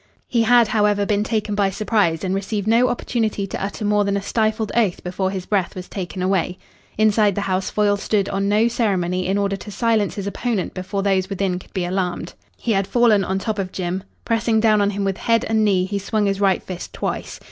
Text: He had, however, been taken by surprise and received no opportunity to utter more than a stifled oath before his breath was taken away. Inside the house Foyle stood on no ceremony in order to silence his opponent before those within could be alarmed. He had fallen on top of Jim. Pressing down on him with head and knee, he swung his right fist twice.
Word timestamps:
He 0.27 0.41
had, 0.41 0.69
however, 0.69 1.05
been 1.05 1.23
taken 1.23 1.53
by 1.53 1.69
surprise 1.69 2.23
and 2.23 2.33
received 2.33 2.65
no 2.67 2.89
opportunity 2.89 3.45
to 3.45 3.63
utter 3.63 3.85
more 3.85 4.03
than 4.03 4.17
a 4.17 4.21
stifled 4.23 4.71
oath 4.75 5.03
before 5.03 5.29
his 5.29 5.45
breath 5.45 5.75
was 5.75 5.87
taken 5.87 6.23
away. 6.23 6.57
Inside 6.97 7.35
the 7.35 7.41
house 7.41 7.69
Foyle 7.69 7.97
stood 7.97 8.27
on 8.29 8.49
no 8.49 8.67
ceremony 8.67 9.27
in 9.27 9.37
order 9.37 9.55
to 9.57 9.69
silence 9.69 10.15
his 10.15 10.25
opponent 10.25 10.73
before 10.73 11.03
those 11.03 11.29
within 11.29 11.59
could 11.59 11.71
be 11.73 11.85
alarmed. 11.85 12.33
He 12.57 12.71
had 12.71 12.87
fallen 12.87 13.23
on 13.23 13.37
top 13.37 13.59
of 13.59 13.71
Jim. 13.71 14.01
Pressing 14.25 14.59
down 14.59 14.81
on 14.81 14.89
him 14.89 15.03
with 15.03 15.17
head 15.17 15.45
and 15.47 15.63
knee, 15.63 15.85
he 15.85 15.99
swung 15.99 16.25
his 16.25 16.41
right 16.41 16.63
fist 16.63 16.93
twice. 16.93 17.39